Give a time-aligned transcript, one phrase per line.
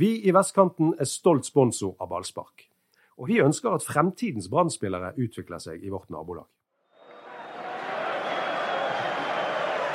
[0.00, 2.62] Vi i Vestkanten er stolt sponsor av ballspark.
[3.20, 6.46] Og vi ønsker at fremtidens brann utvikler seg i vårt nabolag.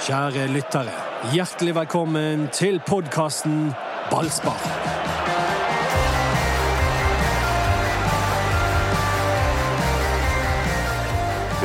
[0.05, 0.93] Kjære lyttere,
[1.33, 3.73] hjertelig velkommen til podkasten
[4.11, 4.69] Ballspark.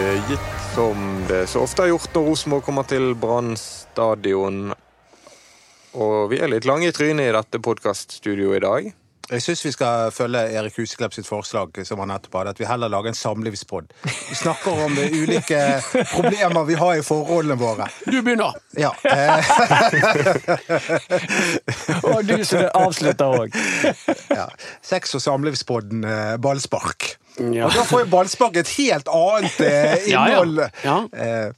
[0.01, 4.71] Det gikk som det så ofte har gjort når Rosenborg kommer til Brann stadion.
[5.99, 8.91] Og vi er litt lange i trynet i dette podkaststudioet i dag.
[9.31, 12.67] Jeg syns vi skal følge Erik Huseklepp sitt forslag, som han nettopp hadde, at vi
[12.67, 13.93] heller lager en samlivspod.
[14.03, 15.61] Vi snakker om ulike
[16.17, 17.87] problemer vi har i forholdene våre.
[18.11, 18.53] Du begynner!
[18.75, 18.91] Ja.
[22.11, 23.51] og du som avslutter òg.
[24.31, 24.47] Ja.
[24.87, 27.17] Sex- og samlivspodden eh, Ballspark.
[27.39, 27.67] Ja.
[27.67, 30.11] Og da får jo ballspark et helt annet innhold.
[30.11, 30.61] innhold.
[30.87, 31.53] Ja, ja.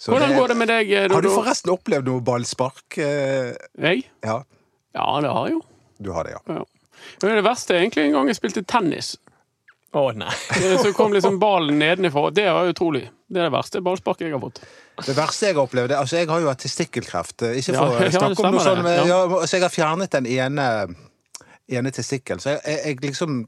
[0.00, 0.92] Eh, Hvordan går det med deg?
[1.04, 1.14] Dodo?
[1.14, 2.98] Har du forresten opplevd noe ballspark?
[2.98, 3.52] Eh,
[3.84, 4.04] jeg?
[4.24, 4.40] Ja.
[4.96, 5.64] ja, det har jeg jo.
[6.00, 6.60] Du har det, ja.
[6.60, 6.64] ja.
[7.22, 9.14] Men det verste er egentlig en gang jeg spilte tennis.
[9.90, 10.30] Å oh, nei.
[10.78, 12.30] Så kom liksom ballen nedenifra.
[12.32, 13.08] Det var utrolig.
[13.30, 14.62] Det er det verste ballsparket jeg har fått.
[15.04, 17.44] Det verste jeg har opplevd altså Jeg har jo hatt testikkelkreft.
[17.60, 19.22] Ikke for ja, å snakke om noe sånt, men ja.
[19.44, 20.66] så jeg har fjernet den ene,
[21.68, 22.42] ene testikkelen.
[22.42, 23.42] Så jeg, jeg, jeg liksom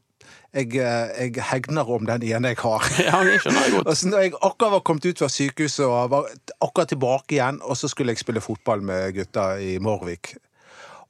[0.52, 2.86] jeg, jeg, hegner om den ene jeg har.
[3.08, 3.88] Ja, det skjønner jeg godt.
[3.88, 6.30] Altså, når jeg akkurat var kommet ut fra sykehuset og var
[6.60, 10.34] akkurat tilbake igjen, og så skulle jeg spille fotball med gutta i Morvik.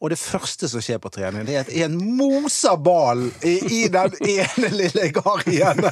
[0.03, 3.83] Og det første som skjer på trening, det er at en moser ballen i, i
[3.92, 5.79] den ene lille jeg har igjen.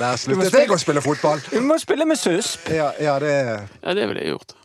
[0.00, 1.38] Der sluttet jeg å spille fotball.
[1.52, 2.66] Du må spille med susp.
[2.74, 4.56] Ja, ja, det Ja, det ville jeg gjort.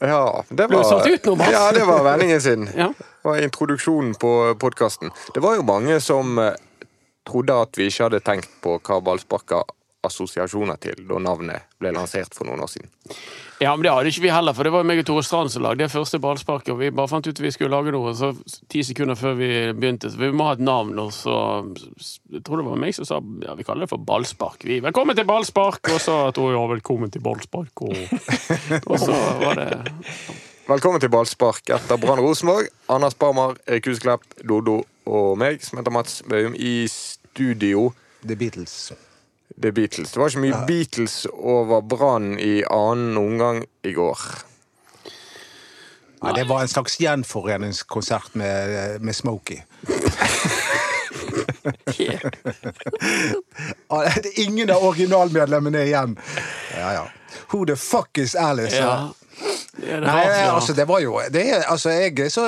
[0.00, 0.82] Ja, det var,
[1.36, 1.52] Mats?
[1.52, 2.68] ja, det var vendingen sin.
[2.76, 2.92] Ja.
[3.22, 5.10] Var introduksjonen på podkasten.
[5.34, 6.52] Det var jo mange som eh,
[7.26, 9.64] trodde at vi ikke hadde tenkt på hva ballspark har
[10.06, 12.90] assosiasjoner til da navnet ble lansert for noen år siden.
[13.56, 15.62] Ja, men det hadde ikke vi heller, for det var meg og Tore Strand som
[15.64, 16.74] lagde det første ballsparket.
[16.74, 18.34] Og vi bare fant ut at vi skulle lage noe så
[18.72, 20.10] ti sekunder før vi begynte.
[20.12, 20.92] Så vi må ha et navn.
[21.00, 21.36] Og så
[22.32, 24.66] Jeg tror det var meg som sa ja, vi kaller det for ballspark.
[24.68, 25.88] Vi, velkommen til ballspark!
[25.94, 27.86] Og så Tore ja, velkommen til ballspark.
[27.86, 27.96] Og,
[28.90, 29.70] og så var det
[30.66, 32.68] Velkommen til ballspark etter Brann Rosenborg.
[32.90, 37.92] Anders Barmer, Erik Husklepp, Dodo og meg, som heter Mats Bøhum, i studio.
[38.26, 38.90] The Beatles.
[39.62, 40.12] The Beatles.
[40.12, 44.20] Det var ikke mye Beatles over Brann i annen omgang i går.
[46.22, 49.60] Nei, det var en slags gjenforeningskonsert med, med Smokey.
[53.90, 56.16] Er ingen av originalmedlemmene igjen.
[56.76, 57.04] Ja, ja.
[57.52, 58.76] Who the fuck is Alice?
[58.76, 59.12] Ja.
[59.82, 60.54] Er det Nei, ja.
[60.54, 62.46] altså, det var jo det er, altså, jeg, er så,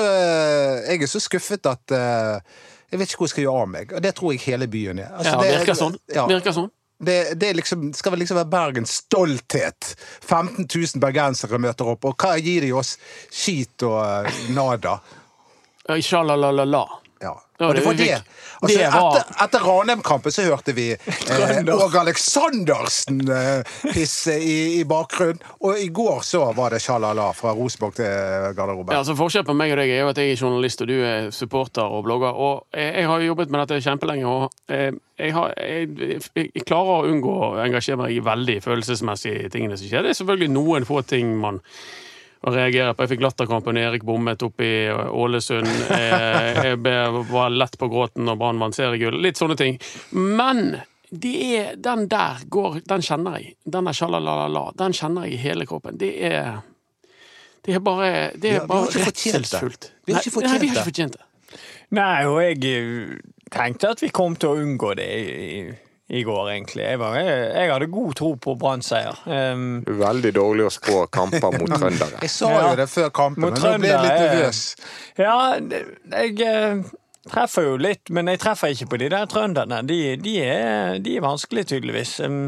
[0.89, 2.41] jeg er så skuffet at uh,
[2.89, 3.93] jeg vet ikke hvor jeg skal gjøre av meg.
[3.93, 5.11] Og det tror jeg hele byen er.
[5.13, 5.99] Altså, ja, det- virker sånn.
[6.15, 6.25] Ja.
[6.31, 6.71] Virker sånn.
[6.99, 9.93] Det, det liksom, skal vel liksom være Bergens stolthet.
[10.27, 12.97] 15 000 bergensere møter opp, og hva gir de oss?
[13.31, 14.99] Skit og eh, nada.
[15.89, 16.83] Sjalalala.
[17.21, 17.35] Ja.
[17.59, 18.23] Og det var det.
[18.61, 25.43] Altså, Etter, etter Ranheim-kampen så hørte vi eh, Åge Aleksandersen eh, pisse i, i bakgrunnen.
[25.67, 28.95] Og i går så var det sjalala fra Rosenborg til garderoben.
[28.95, 30.97] Ja, altså Forskjellen på meg og deg er jo at jeg er journalist, og du
[31.03, 32.39] er supporter og blogger.
[32.39, 36.67] Og jeg, jeg har jo jobbet med dette kjempelenge, og eh, jeg, har, jeg, jeg
[36.67, 40.07] klarer å unngå å engasjere meg i veldig følelsesmessige tingene som skjer.
[40.07, 41.59] Det er selvfølgelig noen få ting man
[42.47, 43.03] å reagere på.
[43.03, 45.67] Jeg fikk latterkrampe når Erik bommet oppe i Ålesund.
[45.91, 49.19] Jeg, Jeg ble- var lett på gråten når Brann vant seriegull.
[49.23, 49.79] Litt sånne ting.
[50.13, 53.55] Men det er, den der går Den kjenner jeg.
[53.65, 54.67] Den er sjalalala.
[54.77, 55.97] Den kjenner jeg i hele kroppen.
[55.99, 56.61] Det er
[57.65, 59.41] Det er bare Det er har bare fortjent det.
[59.41, 59.91] redselsfullt.
[60.07, 61.25] Vi har ikke Nei, nei, vi har ikke fortjent det.
[61.91, 63.19] Nei, og jeg eh,
[63.51, 65.09] tenkte at vi kom til å unngå det
[66.09, 66.85] i, går, egentlig.
[66.85, 69.19] Jeg, var, jeg, jeg hadde god tro på Brann-seier.
[69.29, 72.23] Um, Veldig dårlig å spå kamper mot trøndere.
[72.25, 74.63] Jeg sa jo det før kampen, Mot men nå ble jeg litt nervøs.
[75.21, 75.39] ja,
[76.15, 76.93] jeg eh,
[77.29, 79.83] treffer jo litt, men jeg treffer ikke på de der trønderne.
[79.89, 82.15] De, de, er, de er vanskelige, tydeligvis.
[82.25, 82.47] Um,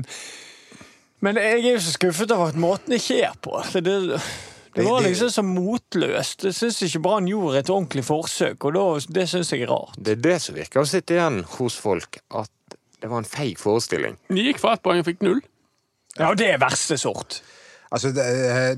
[1.20, 3.60] men jeg er jo så skuffet over at måten det skjer på.
[3.76, 3.98] Det,
[4.72, 6.46] det var liksom så motløst.
[6.48, 8.86] Jeg syns ikke Brann gjorde et ordentlig forsøk, og da,
[9.20, 10.00] det syns jeg er rart.
[10.00, 13.58] Det er det som virker å sitte igjen hos folk, at det var en feig
[13.60, 14.18] forestilling.
[14.28, 15.40] De gikk fra ett poeng og fikk null.
[16.18, 17.40] Ja, og det er verste sort.
[17.90, 18.24] Altså, det,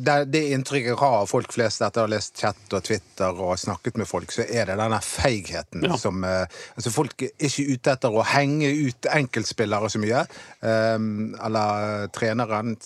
[0.01, 3.43] det, det inntrykket jeg har av folk flest etter å ha lest chat og Twitter
[3.45, 5.99] og snakket med folk, så er det denne feigheten Ja.
[6.01, 6.47] som eh,
[6.79, 10.23] Altså, folk er ikke ute etter å henge ut enkeltspillere så mye.
[10.65, 10.97] eh,
[11.45, 12.77] eller treneren,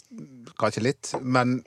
[0.58, 1.12] kanskje litt.
[1.22, 1.60] Men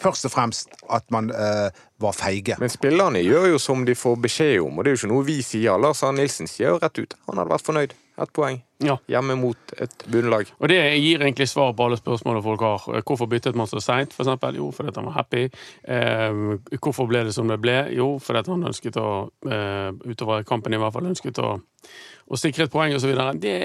[0.00, 1.68] først og fremst at man eh,
[2.00, 2.56] var feige.
[2.62, 5.28] Men spillerne gjør jo som de får beskjed om, og det er jo ikke noe
[5.28, 5.76] vi sier.
[5.76, 8.60] Lars Arne Nilsen sier jo rett ut han hadde vært fornøyd ett poeng.
[8.84, 8.96] Ja.
[9.10, 10.50] Hjemme mot et bunnlag.
[10.58, 12.86] Og det gir egentlig svar på alle spørsmålene folk har.
[13.06, 14.58] Hvorfor byttet man så seint, for eksempel?
[14.60, 15.46] Jo, fordi han var happy.
[15.82, 16.42] Eh,
[16.78, 17.78] hvorfor ble det som det ble?
[17.96, 19.08] Jo, fordi han ønsket å
[19.48, 23.32] eh, Utover kampen i hvert fall ønsket å, å sikre et poeng, videre.
[23.38, 23.56] Det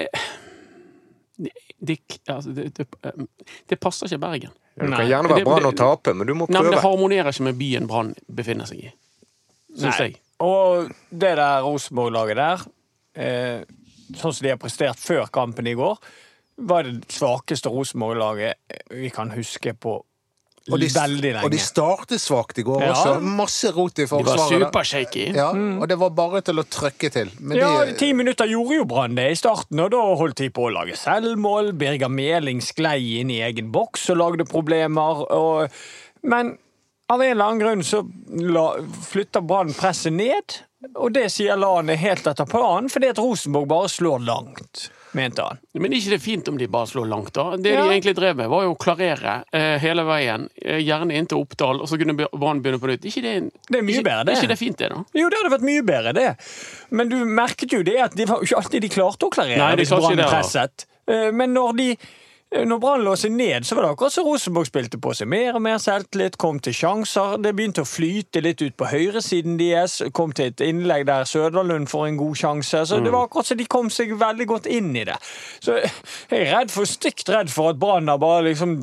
[1.36, 1.98] det, det,
[2.28, 3.24] altså, det, det, eh,
[3.68, 4.52] det passer ikke Bergen.
[4.74, 6.56] Ja, det kan gjerne være Brann å tape, men du må prøve.
[6.56, 8.92] Nei, men Det harmonerer ikke med byen Brann befinner seg i.
[9.74, 10.16] Syns jeg.
[10.42, 12.64] Og det der Rosenborg-laget der,
[13.14, 13.60] eh,
[14.12, 15.98] sånn som de har prestert før kampen i går,
[16.64, 18.54] var det svakeste Rosenborg-laget
[18.94, 19.96] vi kan huske på
[20.70, 21.44] Og de, veldig lenge.
[21.44, 22.92] og de startet svakt i går Ja.
[22.94, 23.20] også.
[23.20, 24.62] Masse rot i De var forsvaret.
[24.70, 25.24] supershaky.
[25.34, 27.30] Ja, og det var bare til å trykke til.
[27.40, 30.48] Men Ja, de, Ti minutter gjorde jo Brann det i starten, og da holdt de
[30.48, 31.72] på å lage selvmål.
[31.76, 35.26] Birger Meling sklei inn i egen boks og lagde problemer.
[35.30, 35.68] Og,
[36.22, 36.56] men
[37.10, 38.00] av en eller annen grunn så
[38.40, 38.76] la,
[39.10, 40.62] flytter Brann presset ned,
[40.94, 45.42] og det sier Lan er helt etter planen, fordi at Rosenborg bare slår langt, mente
[45.46, 45.58] han.
[45.78, 47.56] Men er ikke det fint om de bare slår langt, da?
[47.56, 47.82] Det Ja.
[47.84, 50.48] de egentlig drev med, var jo å klarere eh, hele veien.
[50.82, 53.04] gjerne inn til Oppdal, og så kunne Brann begynne på nytt.
[53.04, 54.36] Ikke det, en- Det er mye ikke, bedre, det.
[54.38, 55.04] Ikke det fint, det, da?
[55.14, 56.36] Jo, det hadde vært mye bedre, det.
[56.90, 59.76] Men du merket jo det at det var ikke alltid de klarte å klarere Nei,
[59.76, 60.86] de hvis Brann presset.
[61.06, 61.96] Eh, Men når de
[62.62, 65.56] når Brann lå seg ned, så var det akkurat som Rosenborg spilte på seg mer
[65.58, 67.36] og mer selvtillit, kom til sjanser.
[67.42, 69.98] Det begynte å flyte litt ut på høyresiden deres.
[70.14, 72.84] Kom til et innlegg der Søderlund får en god sjanse.
[72.86, 75.18] Så det var akkurat som de kom seg veldig godt inn i det.
[75.64, 78.78] Så jeg er redd for, stygt redd for at Brann har bare liksom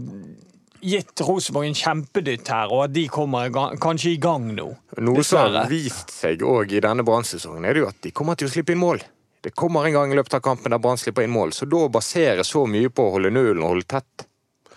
[0.81, 4.68] gitt Rosenborg en kjempedytt her, og at de kommer i gang, kanskje i gang nå.
[5.06, 8.39] Noe som har vist seg òg i denne Brann-sesongen, er det jo at de kommer
[8.39, 9.03] til å slippe inn mål.
[9.41, 11.85] Det kommer en gang i løpet av kampen der Brann slipper inn mål, så da
[11.88, 14.27] å basere så mye på å holde nullen og holde tett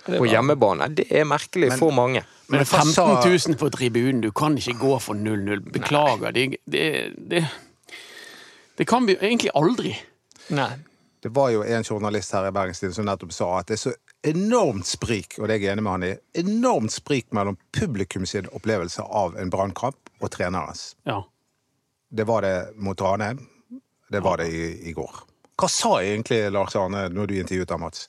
[0.05, 2.25] på hjemmebane, det er merkelig for mange.
[2.49, 3.05] Men Men 15
[3.49, 5.61] 000 på tribunen, du kan ikke gå for 0-0.
[5.73, 6.33] Beklager.
[6.33, 7.45] Det, det, det,
[8.77, 9.95] det kan vi egentlig aldri.
[10.49, 10.71] Nei.
[11.25, 13.95] Det var jo en journalist her i Bergenstiden som nettopp sa at det er så
[14.29, 18.49] enormt sprik, og det er jeg enig med han i, enormt sprik mellom publikum sin
[18.53, 20.91] opplevelse av en brannkamp og trenerens.
[21.09, 21.23] Ja.
[22.13, 23.41] Det var det mot Ranheim.
[24.15, 25.25] Det var det i, i går.
[25.59, 28.07] Hva sa egentlig Lars Arne når du intervjuet ham, Mats?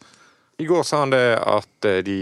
[0.61, 2.19] I går sa han det at eh, de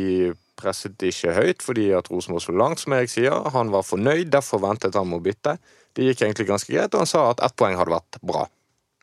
[0.59, 3.35] presset ikke høyt fordi at Rosenborg så langt, som Erik sier.
[3.53, 5.57] Han var fornøyd, derfor ventet han med å bytte.
[5.94, 8.47] Det gikk egentlig ganske greit, og han sa at ett poeng hadde vært bra.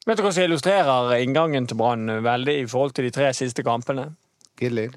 [0.08, 3.62] Vet du hva som illustrerer inngangen til Brann veldig i forhold til de tre siste
[3.66, 4.08] kampene?
[4.60, 4.88] Gilly?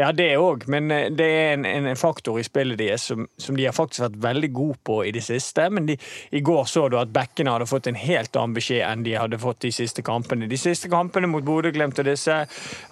[0.00, 3.56] Ja, det òg, men eh, det er en, en faktor i spillet deres som, som
[3.58, 5.66] de har faktisk vært veldig gode på i det siste.
[5.68, 5.98] Men de,
[6.32, 9.40] i går så du at backene hadde fått en helt annen beskjed enn de hadde
[9.42, 10.48] fått de siste kampene.
[10.48, 12.38] De siste kampene mot Bodø-Glimt og disse,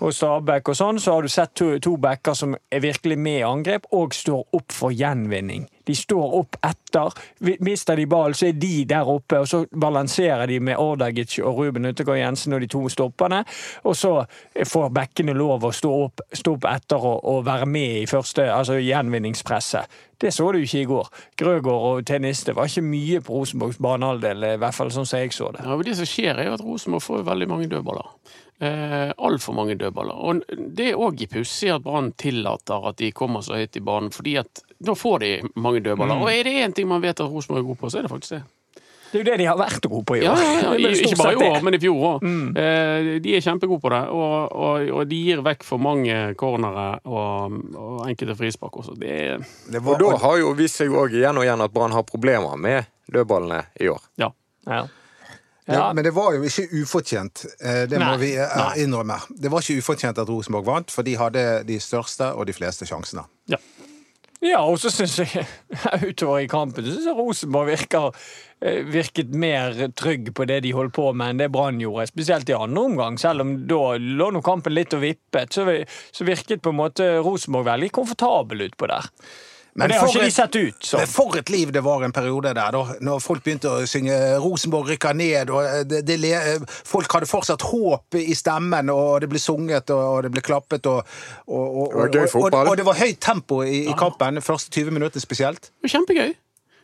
[0.05, 3.41] og Stabæk og sånn, så har du sett to, to backer som er virkelig med
[3.41, 5.65] i angrep og står opp for gjenvinning.
[5.89, 7.17] De står opp etter.
[7.65, 11.63] Mister de ball, så er de der oppe, og så balanserer de med Ordagic og
[11.63, 13.43] Ruben Utegård Jensen og de to stopperne.
[13.89, 14.13] Og så
[14.69, 18.45] får bekkene lov å stå opp, stå opp etter og, og være med i første,
[18.53, 19.99] altså gjenvinningspresset.
[20.19, 21.09] Det så du ikke i går.
[21.39, 25.21] Grøgaard og tennis, det var ikke mye på Rosenborgs banehalvdel, i hvert fall sånn som
[25.23, 25.63] jeg så det.
[25.63, 28.11] Ja, men det som skjer, er jo at Rosenborg får veldig mange dødballer.
[28.59, 30.19] Eh, Altfor mange dødballer.
[30.19, 30.43] Og
[30.75, 34.35] det er òg pussig at Brann tillater at de kommer så høyt i banen, fordi
[34.43, 36.19] at da får de mange dødballer.
[36.25, 38.11] Og er det én ting man vet at Rosenborg er god på, så er det
[38.17, 38.43] faktisk det.
[39.13, 40.37] Det er jo det de har vært gode på i år.
[40.43, 42.27] Ja, ja, Ikke bare i år, men i fjor òg.
[43.25, 44.03] De er kjempegode på det.
[44.13, 48.95] Og, og, og de gir vekk for mange cornere og, og enkelte frispark også.
[49.01, 49.17] Det
[49.73, 52.05] det var, Og da har jo vist seg òg igjen og igjen at Brann har
[52.09, 54.03] problemer med dødballene i år.
[54.21, 54.31] Ja.
[54.69, 54.85] Ja.
[55.69, 55.93] Ja, Ja.
[55.93, 57.43] men det var jo ikke ufortjent.
[57.61, 59.19] eh, Det må Nei, vi eh, innrømme.
[59.37, 62.87] Det var ikke ufortjent at Rosenborg vant, for de hadde de største og de fleste
[62.89, 63.25] sjansene.
[63.53, 63.57] ja.
[64.45, 65.47] Ja, og så syns jeg
[66.13, 68.19] utover i kampen så synes jeg Rosenborg virker,
[68.63, 72.07] eh, virket mer trygg på det de holdt på med, enn det Brann gjorde.
[72.13, 73.19] Spesielt i andre omgang.
[73.19, 75.67] Selv om da lå nå kampen litt og vippet, så,
[76.15, 79.11] så virket på en måte Rosenborg veldig komfortabel utpå der.
[79.79, 81.01] Men det har ikke de et- sett ut som.
[81.01, 82.83] Men for et liv det var en periode der, da.
[83.01, 87.27] Når folk begynte å synge 'Rosenborg rykker ned', og eh, det, det, le- folk hadde
[87.31, 91.05] fortsatt håp i stemmen, og det ble sunget, og og det ble klappet, og,
[91.47, 94.41] og, og, Det var og, og, og det var høyt tempo i, i kampen, de
[94.41, 95.71] første 20 minuttene spesielt.
[95.71, 96.35] Det var kjempegøy.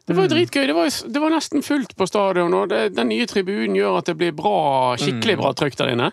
[0.06, 0.66] Det var jo dritgøy.
[0.68, 4.10] Det var, det var nesten fullt på stadion, og det, den nye tribunen gjør at
[4.10, 6.10] det blir bra, skikkelig bra trøkk der inne.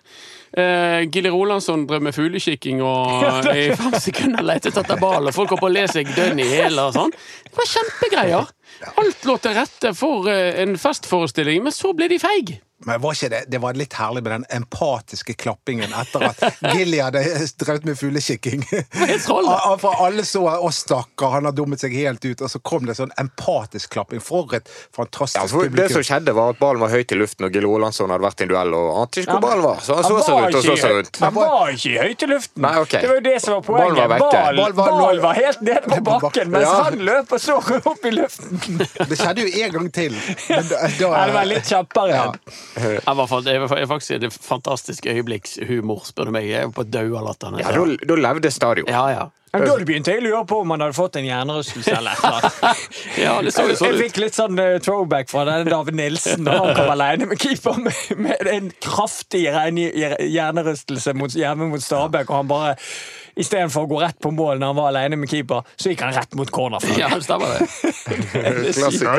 [0.52, 3.24] Eh, Gilly Rolandsson drev med fuglekikking og
[3.56, 6.80] i fem sekunder lette etter og folk holdt på å le seg dønn i hjel
[6.84, 7.14] og sånn.
[7.48, 8.52] Det var kjempegreier.
[9.00, 12.58] Alt lå til rette for eh, en festforestilling, men så ble de feig.
[12.86, 16.40] Men var ikke det, det var litt herlig med den empatiske klappingen etter at
[16.74, 17.22] Gilly hadde
[17.62, 18.64] drevet med fuglekikking.
[19.82, 22.42] For alle så å stakkar, han har dummet seg helt ut.
[22.42, 24.22] Og så kom det sånn empatisk klapping.
[24.24, 27.46] For et fantastisk Ja, for det som skjedde, var at ballen var høyt i luften,
[27.48, 29.82] og Gilly Olansson hadde vært i en duell og ante ikke hvor ballen var.
[29.86, 31.22] Så han så seg rundt og så seg rundt.
[31.22, 32.66] Han var ikke høyt i luften.
[32.66, 33.02] Nei, okay.
[33.06, 34.02] Det var jo det som var Ballen poenget.
[34.02, 34.42] var vekke.
[34.42, 36.84] Ball, Ball var- ball var helt nede på bakken, mens Ja.
[36.90, 37.58] han løp og så
[37.94, 38.60] opp i luften.
[38.82, 40.18] Det skjedde jo en gang til.
[40.50, 42.16] Men da, da, Ja, det var litt kjappere.
[42.16, 42.32] Ja.
[42.78, 46.48] I hvert fall, det er faktisk et fantastisk øyeblikkshumor, spør du meg.
[46.50, 47.60] Jeg er på daua latter.
[47.60, 48.90] Ja, da, levde stadion.
[48.90, 49.30] ja, ja.
[49.52, 52.84] Men da begynte jeg å lure på om han hadde fått en hjernerystelse eller annet.
[53.20, 55.98] ja, det så det Jeg, sånn jeg fikk litt sånn eh, throwback fra den David
[56.00, 61.84] Nilsen da han kom alene med keeper med, med en kraftig hjernerystelse mot, hjemme mot
[61.84, 62.78] Stabæk, og han bare
[63.36, 66.14] Istedenfor å gå rett på mål når han var alene med keeper, så gikk han
[66.16, 67.00] rett mot cornerflagget.
[67.00, 67.62] Ja, stemmer det.
[68.78, 69.18] Klassiker.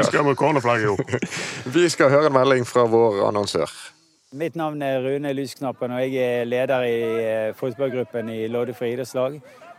[1.73, 3.73] Vi skal høre en melding fra vår annonsør.
[4.33, 9.37] Mitt navn er Rune Lysknappen, og jeg er leder i eh, fotballgruppen i Loddefri idrettslag.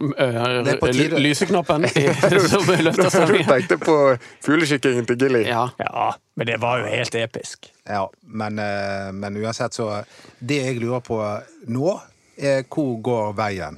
[0.00, 1.16] Det er på tide.
[1.16, 1.84] Eh, Lyseknappen
[2.48, 3.96] som løfter Du tenkte på
[4.46, 5.42] fuglekikkingen til Gilly.
[5.48, 5.66] Ja.
[5.78, 6.06] Ja,
[6.40, 7.68] men det var jo helt episk.
[7.88, 9.90] Ja, men, eh, men uansett så
[10.40, 11.20] Det jeg lurer på
[11.68, 11.98] nå,
[12.40, 13.76] er hvor går veien?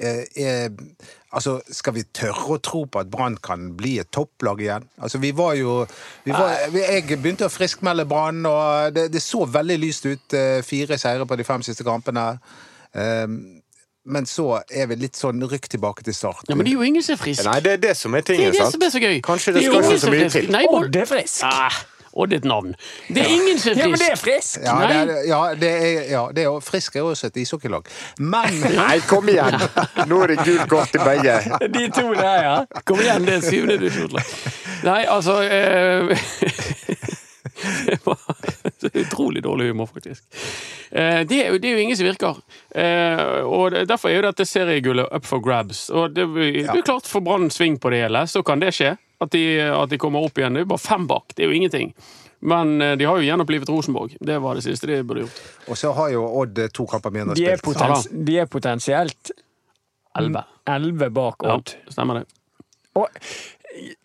[0.00, 0.68] Er, Er,
[1.36, 4.86] altså, skal vi tørre å tro på at Brann kan bli et topplag igjen?
[5.00, 5.86] Altså, vi var jo
[6.24, 10.32] vi var, Jeg begynte å friskmelde Brann, og det, det så veldig lyst ut.
[10.36, 12.26] eh, Fire seire på de fem siste kampene.
[12.96, 13.26] Eh,
[14.04, 16.46] Men så er vi litt sånn rykk tilbake til start.
[16.48, 17.44] ja, men det er jo ingen som er frisk.
[17.44, 19.20] Nei, det er det som er Det er det som er så gøy.
[19.22, 20.36] Kanskje det det skal ikke så mye frisk.
[20.38, 20.52] til.
[20.56, 21.42] Nei, Odd er frisk.
[21.44, 21.76] Ah,
[22.16, 22.72] Odd et navn.
[23.08, 23.84] Det er ingen som er frisk.
[23.84, 24.56] Ja, men det er frisk.
[24.64, 27.86] Ja, det er, ja, det er, ja, det er Frisk er også et ishockeylag.
[28.18, 29.60] Men Nei, kom igjen!
[30.10, 31.36] Nå er det gult kort til begge.
[31.76, 32.56] De to der, ja.
[32.88, 34.34] Kom igjen, det er syvende divisjonslag.
[34.88, 36.16] Nei, altså eh,
[37.90, 38.18] Det var
[38.94, 40.24] utrolig dårlig humor, faktisk.
[40.90, 42.38] Eh, det, er jo, det er jo ingen som virker.
[42.74, 45.86] Eh, og Derfor er jo dette seriegullet up for grabs.
[45.90, 48.94] Og det, det er klart For Brann sving på det hele, så kan det skje.
[49.20, 50.54] At de, at de kommer opp igjen.
[50.56, 51.34] Det er jo bare fem bak.
[51.36, 51.90] Det er jo ingenting.
[52.40, 54.14] Men eh, de har jo gjenopplivet Rosenborg.
[54.24, 55.40] Det var det siste de burde gjort.
[55.68, 57.62] Og så har jo Odd to kamper mindre spilt.
[57.66, 59.32] potens de er potensielt
[60.18, 60.42] Elleve.
[60.66, 61.74] elleve bak Ja, Odd.
[61.92, 62.24] stemmer det.
[62.98, 63.06] Og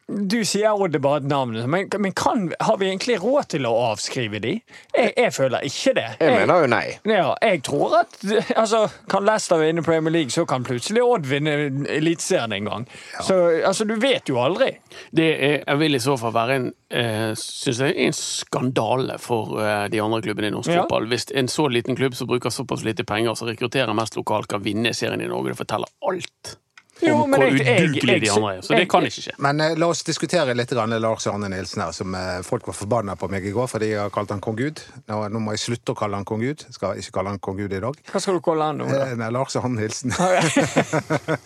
[0.08, 3.66] du sier Odd er bare et navn, men, men kan, har vi egentlig råd til
[3.66, 4.52] å avskrive de?
[4.94, 6.04] Jeg, jeg føler ikke det.
[6.22, 6.84] Jeg mener jo nei.
[7.10, 8.14] Ja, jeg tror at
[8.54, 11.56] altså, Kan Leicester vinne Premier League, så kan plutselig Odd vinne
[11.90, 12.86] Eliteserien en gang.
[13.26, 14.76] Så altså, du vet jo aldri.
[15.16, 19.58] Det er, jeg vil i så fall være en, eh, synes jeg, en skandale for
[19.64, 20.84] eh, de andre klubbene i norsk Ja.
[20.84, 21.10] fotball.
[21.10, 24.62] Hvis en så liten klubb som bruker såpass lite penger, som rekrutterer mest lokalt, kan
[24.66, 25.56] vinne serien i Norge.
[25.56, 26.56] Det forteller alt
[27.02, 28.62] Jo, om hvor jeg- de andre er.
[28.62, 29.34] Så det kan ikke skje.
[29.38, 32.74] Men eh, la oss diskutere litt grann Lars Arne Nilsen her, som eh, folk var
[32.74, 34.82] forbanna på meg i går fordi jeg har kalt han kong Gud.
[35.08, 36.66] Nå, nå må jeg slutte å kalle han kong Gud.
[36.72, 38.00] Skal ikke kalle han kong Gud i dag.
[38.12, 38.88] Hva skal du kalle han nå?
[38.88, 39.10] da?
[39.10, 40.16] Eh, nei, Lars Arne Nilsen.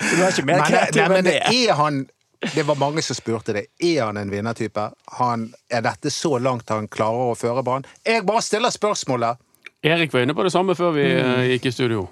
[0.10, 1.40] Du er ikke mer eh, kreativ enn men det?
[1.48, 2.06] er han
[2.40, 3.66] Det var mange som spurte det.
[3.84, 4.86] Er han en vinnertype?
[5.20, 7.90] Han, er dette så langt han klarer å føre banen?
[8.06, 9.42] Jeg bare stiller spørsmålet.
[9.84, 11.44] Erik var inne på det samme før vi mm.
[11.56, 12.08] gikk i studio.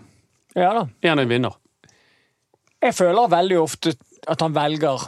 [0.56, 0.88] Ja da.
[1.04, 1.56] Er han en vinner?
[2.84, 3.94] Jeg føler veldig ofte
[4.30, 5.08] at han velger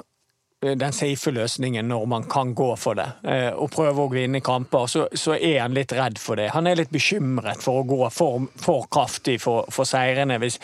[0.64, 4.42] eh, den safe løsningen når man kan gå for det, eh, og prøve å vinne
[4.42, 6.50] kamper, så, så er han litt redd for det.
[6.56, 10.58] Han er litt bekymret for å gå for, for kraftig for, for seirene hvis,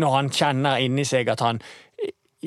[0.00, 1.60] når han kjenner inni seg at han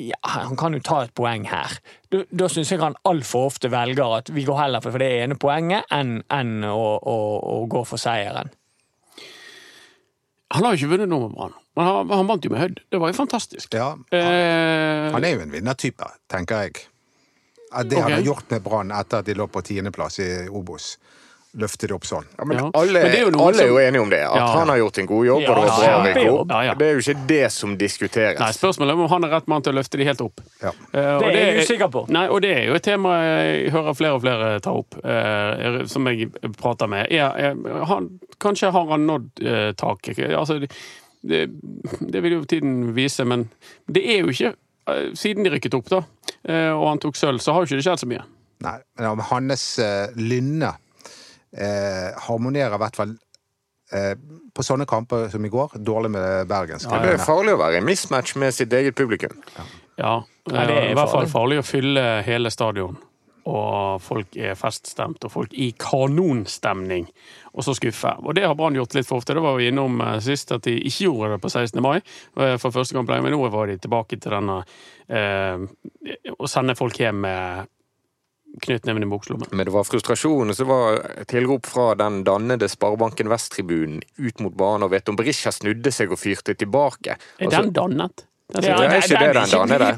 [0.00, 1.74] ja, han kan jo ta et poeng her.
[2.12, 5.36] Da, da syns jeg han altfor ofte velger at vi går heller for det ene
[5.40, 7.16] poenget enn, enn å, å,
[7.54, 8.52] å gå for seieren.
[10.50, 12.80] Han har jo ikke vunnet noe med Brann, men han, han vant jo med Hødd.
[12.92, 13.72] Det var jo fantastisk.
[13.74, 16.84] Ja, han, han er jo en vinnertype, tenker jeg.
[17.70, 18.18] At det han Ok.
[18.18, 20.96] har gjort med Brann etter at de lå på tiendeplass i Obos.
[21.58, 22.26] Løfte det opp sånn.
[22.38, 22.70] Ja, men Ja.
[22.78, 24.20] alle, Men det er jo alle er jo enige om det.
[24.22, 26.74] At Ja, han har gjort en god jobb, Ja, og det var bra ja.
[26.74, 28.38] Det er jo ikke det som diskuteres.
[28.38, 30.40] Nei, Spørsmålet er om han er rett mann til å løfte de helt opp.
[30.62, 30.70] Ja.
[30.92, 32.08] Eh, og Det er jeg usikker på.
[32.08, 35.86] Nei, og det er jo et tema jeg hører flere og flere ta opp, uh,
[35.86, 37.10] som jeg prater med.
[37.10, 40.30] Er, er, han, kanskje har han nådd uh, taket.
[40.30, 40.60] Altså,
[41.22, 41.46] det,
[42.00, 43.48] det, vil jo tiden vise, men
[43.86, 44.52] det er jo ikke
[44.88, 46.02] eh, Siden de rykket opp, da,
[46.48, 48.22] eh, og han tok sølv, så har jo ikke det skjedd så mye.
[48.64, 50.74] Nei, men hans eh, lynne
[51.56, 53.14] eh, harmonerer i hvert fall
[53.92, 54.14] eh,
[54.56, 56.90] på sånne kamper som i går, dårlig med bergensk.
[56.90, 59.36] Det er farlig å være i mismatch med sitt eget publikum.
[59.56, 59.68] Ja,
[60.00, 60.14] Ja,
[60.48, 62.96] det er i hvert fall farlig å fylle hele stadion.
[63.48, 67.08] Og folk er feststemt, og folk i kanonstemning.
[67.54, 68.12] Og så skuffe.
[68.20, 69.34] Og det har Brann gjort litt for ofte.
[69.34, 71.82] Det var vi innom eh, sist, at de ikke gjorde det på 16.
[71.82, 74.62] mai eh, for første gang pleier vi Men nå var de tilbake til denne
[75.08, 75.66] eh,
[76.36, 77.70] å sende folk hjem med
[78.60, 79.50] knyttneven i bukselommen.
[79.52, 80.98] Men det var frustrasjon, og så var
[81.30, 86.12] tilrop fra den dannede Sparebanken Vest-tribunen ut mot banen, og vet om Berisha snudde seg
[86.12, 87.16] og fyrte tilbake.
[87.38, 88.26] Er Altså, den dannet?
[88.50, 89.92] Den, Ja, er ikke det den danne der?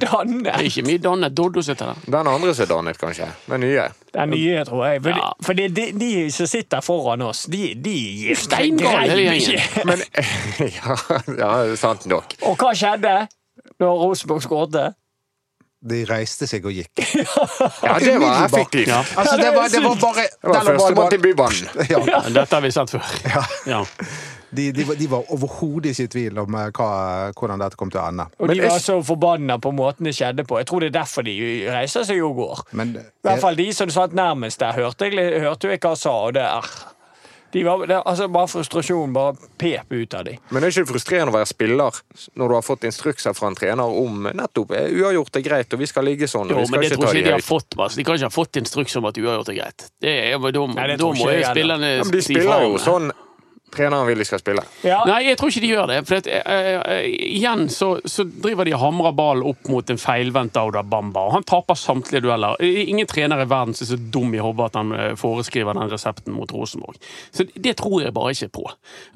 [0.44, 1.34] det er ikke mye dannet.
[1.36, 1.94] Doddo sitter der.
[2.18, 3.28] den andre som er dannet, kanskje.
[3.48, 3.82] Den nye.
[4.14, 5.02] Den nye, tror jeg.
[5.02, 5.14] For, Ja.
[5.38, 9.32] de, for de, de, de som sitter foran oss, de, de gir gjengen.
[9.32, 9.84] ikke.
[9.88, 10.02] Men
[10.78, 10.96] ja,
[11.38, 12.34] ja, sant nok.
[12.42, 13.14] Og hva skjedde
[13.80, 14.98] når Rosenborg skåret?
[15.82, 17.00] De reiste seg og gikk.
[17.82, 18.86] Ja, det var effektivt.
[18.86, 19.00] Ja.
[19.18, 21.68] Altså, det var, det var bare Det var førstemann til Bybanen.
[21.90, 23.02] Ja, Men Dette har vi sett før.
[23.66, 23.82] Ja.
[24.52, 26.88] De, de, var- de var overhodet ikke i tvil om eh, hva,
[27.38, 28.28] hvordan dette kom til å ende.
[28.38, 30.60] Og de var så forbanna på måten det skjedde på.
[30.60, 31.36] Jeg tror det er derfor de
[31.72, 32.64] reiser seg og går.
[32.76, 35.94] Men I hvert fall de som satt nærmest der, hørte jeg, hørte jo jeg hva
[35.96, 36.16] han sa.
[36.28, 36.74] Og det er
[37.52, 40.38] de var, det, altså Bare frustrasjon bare pep ut av dem.
[40.48, 41.98] Men det er ikke frustrerende å være spiller
[42.40, 45.82] når du har fått instrukser fra en trener om nettopp eh, uavgjort er greit, og
[45.82, 46.48] vi skal ligge sånn.
[46.48, 47.76] og Jo, vi skal men det ikke tror ikke de de har fått.
[47.76, 48.00] Altså.
[48.00, 49.84] De kan ikke ha fått instruks om at uavgjort er greit.
[50.00, 53.12] Det er, da, Nei, det da må jo spillerne Ja, de spiller jo sånn
[53.72, 54.64] treneren vil de skal spille.
[54.86, 55.98] Ja, Nei, jeg tror ikke de gjør det.
[56.08, 60.00] For at, uh, uh, igjen så, så driver de og hamrer ballen opp mot en
[60.00, 61.26] feilvendt Auda Bamba.
[61.28, 62.60] Og han taper samtlige dueller.
[62.62, 65.90] Ingen trener i verden som er så dum i hodet at han eh, foreskriver den
[65.92, 67.00] resepten mot Rosenborg.
[67.30, 68.66] Så det tror jeg bare ikke på.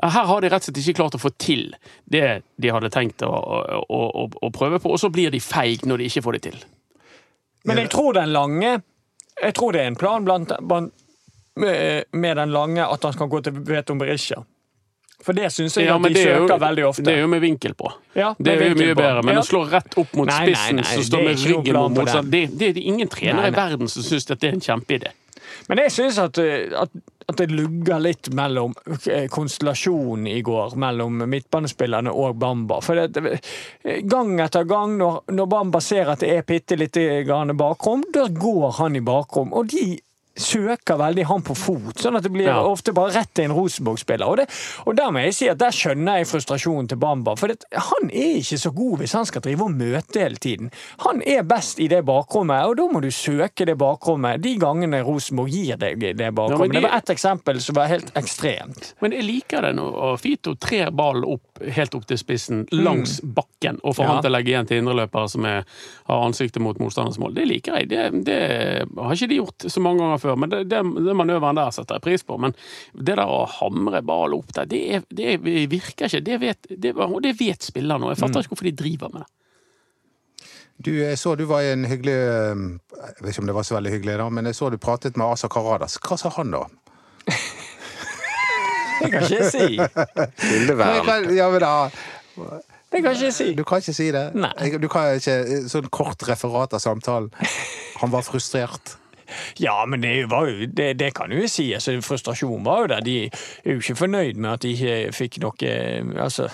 [0.02, 1.68] Her har de rett og slett ikke klart å få til
[2.04, 5.88] det de hadde tenkt å, å, å, å prøve på, og så blir de feige
[5.88, 6.60] når de ikke får det til.
[7.66, 8.76] Men jeg tror den lange
[9.42, 10.94] Jeg tror det er en plan blant, blant,
[11.56, 14.42] med, med den lange at han skal gå til Veton Berisha.
[15.24, 17.02] For det syns jeg Ja, at de er, søker jo, veldig ofte.
[17.06, 17.88] det er jo med vinkel på.
[18.14, 19.00] Ja, Det er jo mye på.
[19.00, 19.40] bedre, men Ja.
[19.40, 22.30] å slå rett opp mot Nei, nei, spissen nei, som står med ryggen mot motstand,
[22.30, 25.14] det, det er ingen trenere Nei, i verden som syns det er en kjempeidé.
[25.68, 26.90] Men jeg syns at, at,
[27.28, 28.74] at det lugger litt mellom
[29.10, 32.80] eh, konstellasjonen i går, mellom midtbanespillerne og Bamba.
[32.84, 33.40] For det,
[34.06, 37.24] gang etter gang, når, når Bamba ser at det er bitte lite
[37.56, 39.52] bakrom, da går han i bakrom.
[39.56, 39.96] Og de
[40.36, 42.58] søker veldig han på fot, sånn at det blir Ja.
[42.62, 44.26] ofte bare rett til en Rosenborg-spiller.
[44.26, 44.40] Og,
[44.86, 47.34] og der må jeg si at der skjønner jeg frustrasjonen til Bamba.
[47.36, 50.70] For det, han er ikke så god hvis han skal drive og møte hele tiden.
[51.06, 55.02] Han er best i det bakrommet, og da må du søke det bakrommet de gangene
[55.06, 56.66] Rosenborg gir deg det bakrommet.
[56.74, 58.92] Ja, de- Det var ett eksempel som var helt ekstremt.
[59.00, 63.80] Men jeg liker det når Fito trer ballen opp, helt opp til spissen langs bakken,
[63.82, 64.12] og får Ja.
[64.12, 65.64] han til å legge igjen til indreløpere som er,
[66.06, 67.32] har ansiktet mot motstanders mål.
[67.34, 67.88] Det liker jeg.
[67.88, 71.56] Det, det har ikke de gjort så mange ganger før, men det, det, det manøveren
[71.60, 72.38] der setter jeg pris på.
[72.42, 72.54] Men
[72.96, 76.20] det der å hamre ball opp der, det, er, det er- virker ikke.
[76.26, 79.32] Det vet, det, og det vet spillerne, jeg fatter ikke hvorfor de driver med det.
[80.76, 83.78] Du, jeg så du var i en hyggelig Jeg vet ikke om det var så
[83.78, 85.94] veldig hyggelig, da, men jeg så du pratet med Asa Karadas.
[86.04, 86.64] Hva sa han da?
[88.96, 89.76] Det kan ikke jeg si.
[90.40, 91.30] Stillevern.
[91.36, 91.72] Ja, men da
[92.92, 93.48] Det kan ikke jeg si.
[93.56, 94.22] Du kan ikke si det?
[94.36, 94.52] Nei.
[94.80, 95.34] Du kan ikke
[95.70, 97.28] Sånn kort referat av samtalen.
[98.00, 98.96] Han var frustrert.
[99.62, 101.68] Ja, men det, var jo, det, det kan du jo si.
[101.76, 103.00] Altså, frustrasjonen var jo der.
[103.06, 105.72] De er jo ikke fornøyd med at de ikke fikk noe
[106.26, 106.48] Altså,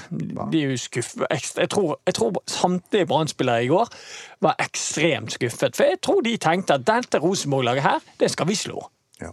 [0.53, 1.27] de er jo skuffa.
[1.59, 3.89] Jeg tror, jeg tror samtlige Brann-spillere i går
[4.43, 5.77] var ekstremt skuffet.
[5.77, 8.83] For jeg tror de tenkte at dette Rosenborg-laget her, det skal vi slå.
[9.21, 9.31] Ja.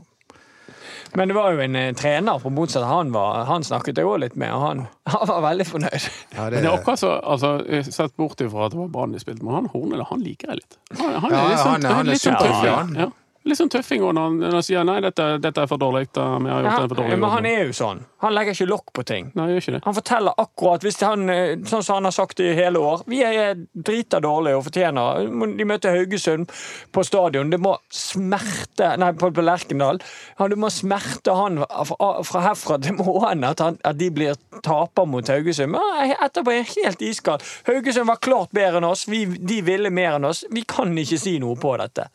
[1.16, 2.84] Men det var jo en eh, trener på motsatt.
[2.86, 6.06] Han, var, han snakket jeg òg litt med, og han, han var veldig fornøyd.
[6.36, 7.56] Ja, Men det er akkurat så, altså,
[7.90, 10.62] Sett bort ifra at det var Brann de spilte, med, han Hornele han liker jeg
[10.62, 10.78] litt.
[11.00, 12.70] Han, han Ja, litt sånn- han er- han er litt sånn super, tøffing.
[12.70, 12.94] ja, han.
[13.02, 13.10] Ja.
[13.50, 16.12] Litt sånn tøffing når han, når han sier nei, dette, dette er for dårlig.
[16.14, 17.18] da, Vi har gjort Ja, for dårlig.
[17.20, 18.04] men han er jo sånn.
[18.22, 19.32] Han legger ikke lokk på ting.
[19.36, 19.82] Nei, gjør ikke det.
[19.86, 23.24] Han forteller akkurat, hvis han, eh, sånn som han har sagt i hele år Vi
[23.24, 25.26] er drita dårlige og fortjener
[25.58, 26.52] De møter Haugesund
[26.92, 27.50] på stadion.
[27.50, 30.00] Det må smerte Nei, på, på Lerkendal.
[30.38, 34.36] Ja, det må smerte han fra, fra herfra til månen at, han, at de blir
[34.62, 35.74] taper mot Haugesund.
[35.74, 37.44] Men etterpå er er helt iskald.
[37.68, 39.08] Haugesund var klart bedre enn oss.
[39.10, 40.44] Vi, de ville mer enn oss.
[40.52, 42.10] Vi kan ikke si noe på dette.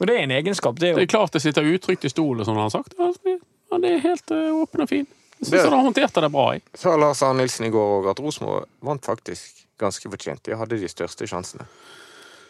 [0.00, 2.56] Og det er en egenskap, det Det er klart det sitter utrygt i stolen, som
[2.56, 2.96] han har sagt.
[2.98, 3.12] Ja,
[3.72, 5.06] Ja, det er helt eh, åpen og fin.
[5.40, 6.44] Jeg syns han har håndtert det bra.
[6.54, 6.62] Jeg.
[6.78, 10.44] Sa Lars Arne Nilsen i går òg at Rosenborg vant faktisk ganske fortjent.
[10.46, 11.66] De hadde de største sjansene.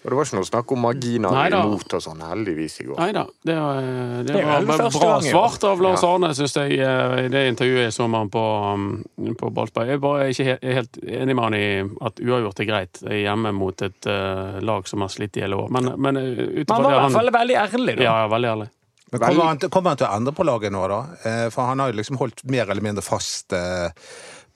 [0.05, 1.61] Og det var ikke noe snakk om marginer Neida.
[1.67, 2.99] imot og sånn, heldigvis, i går.
[3.01, 3.25] Nei da.
[3.43, 6.11] Det, var- det, Det er var bra første gang svart av Lars Ja.
[6.15, 9.87] Arne, syns jeg, eh, i det intervjuet jeg så med han på, um, på Ballsberg.
[9.89, 11.67] Jeg er bare ikke helt, helt enig med han i
[12.07, 15.71] at uavgjort er greit hjemme mot et uh, lag som har slitt i hele år.
[15.75, 18.03] Men, men eh, det Man ifra var i hvert fall veldig ærlig, da.
[18.07, 18.69] Ja, ja, veldig ærlig.
[19.19, 21.03] Men kommer han, kommer han til å endre på laget nå, da?
[21.23, 23.89] Eh, For han har jo liksom holdt mer eller mindre fast eh,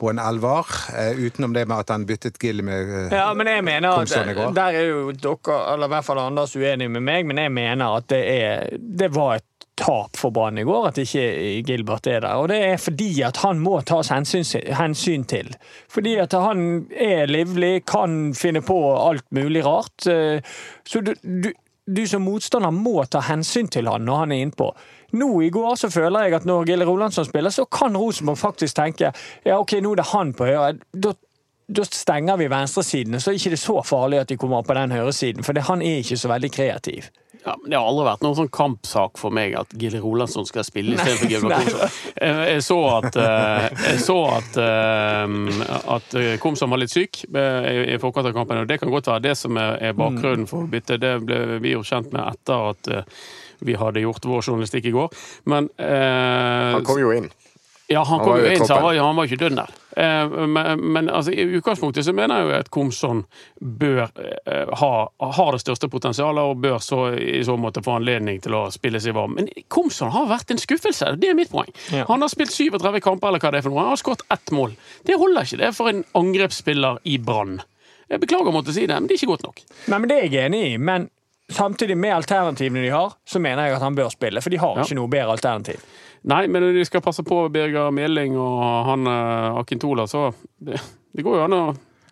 [0.00, 3.64] på en elver, eh, utenom det med at han byttet Gill med Ja, men jeg
[3.66, 4.14] mener at.
[4.56, 8.00] Der er jo dere, eller i hvert fall Anders, uenig med meg, men jeg mener
[8.00, 9.46] at det, er, det var et
[9.80, 11.22] tap for Brann i går at ikke
[11.68, 12.40] Gilbert er der.
[12.40, 14.44] Og det er fordi at han må tas hensyn,
[14.76, 15.48] hensyn til.
[15.88, 20.04] Fordi at han er livlig, kan finne på alt mulig rart.
[20.04, 21.48] Så du, du,
[21.86, 24.68] du som motstander må ta hensyn til han når han er innpå.
[25.18, 28.78] Nå i går så føler jeg at når Gille Rolandsson spiller, så kan Rosenborg faktisk
[28.78, 29.10] tenke
[29.46, 30.76] ja ok, nå er det han på høyre.
[30.92, 31.16] Da
[31.70, 34.90] da stenger vi venstresiden, så er det ikke så farlig at de kommer på den
[34.90, 35.44] høyresiden.
[35.46, 37.10] For det, han er ikke så veldig kreativ.
[37.44, 40.64] Ja, men Det har aldri vært noen sånn kampsak for meg at Gille Rolandsson skal
[40.66, 41.70] spille istedenfor Gilbert.
[41.70, 41.98] Komsom.
[42.20, 47.22] Jeg, jeg så at, eh, jeg så at, eh, at eh, Komsom var litt syk
[47.32, 48.60] eh, i forkant av kampen.
[48.60, 51.00] og Det kan godt være det som er bakgrunnen for byttet.
[51.00, 53.20] Det ble vi jo kjent med etter at eh,
[53.64, 55.12] vi hadde gjort vår journalistikk i går.
[55.52, 57.30] Men eh, Han kom jo inn.
[57.90, 59.70] Ja, han Han kom jo inn, så han var, han var ikke dønn der.
[59.98, 63.24] Eh, Men, men altså, i utgangspunktet så mener jeg jo at Komson
[63.58, 64.04] bør
[64.46, 64.90] eh, ha,
[65.38, 69.00] har det største potensialet, og bør så, i så måte få anledning til å spille
[69.02, 69.34] seg varm.
[69.40, 71.72] Men Komson har vært en skuffelse, det er mitt poeng.
[71.90, 72.06] Ja.
[72.12, 73.82] Han har spilt 37 kamper, eller hva det er for noe.
[73.82, 74.76] Han har skåret ett mål.
[75.06, 77.58] Det holder ikke det for en angrepsspiller i Brann.
[78.10, 79.60] Jeg beklager å måtte si det, men det er ikke godt nok.
[79.90, 81.10] Nei, men Det er jeg enig i, men
[81.50, 84.40] samtidig med alternativene de har, så mener jeg at han bør spille.
[84.42, 84.84] For de har Ja.
[84.86, 85.80] ikke noe bedre alternativ.
[86.22, 88.58] Nei, men de skal passe på Birger Meling og
[88.90, 90.76] han uh, Akintola, så det,
[91.16, 91.62] det går jo an å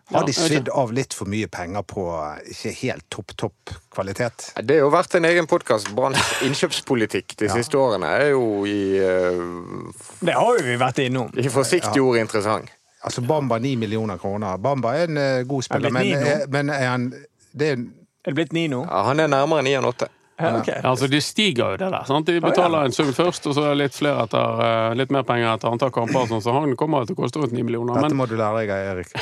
[0.09, 4.47] Har de svidd av litt for mye penger på eh, ikke helt topp, topp kvalitet?
[4.65, 5.91] Det har jo vært en egen podkast.
[5.93, 9.93] Branns innkjøpspolitikk de siste årene er jo i, uh,
[10.25, 11.29] Det har jo vi vært innom.
[11.37, 12.73] i forsiktige ord interessant.
[13.05, 14.57] Altså Bamba ni millioner kroner.
[14.57, 16.17] Bamba er en uh, god spiller, men,
[16.49, 17.11] men er han
[17.53, 17.85] det er,
[18.29, 18.83] Er det blitt ni nå?
[18.85, 20.05] Ja, han er nærmere ni enn åtte.
[20.39, 22.03] Ja, altså De stiger jo det der.
[22.05, 22.27] sant?
[22.29, 25.25] De betaler en sum først, og så er det litt, flere etter, eh, litt mer
[25.25, 26.29] penger etter antall kamper.
[26.29, 27.97] Sånn, så han kommer til å koste rundt 9 millioner.
[27.97, 29.09] Dette Men, må du lære deg, Erik.